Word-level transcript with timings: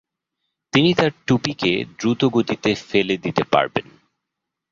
তিনি 0.73 0.89
তার 0.93 1.11
টুপিকে 1.27 1.71
দ্রুতগতিতে 1.99 2.71
ফেলে 2.89 3.15
দিতে 3.17 3.43
পারবেন। 3.43 3.87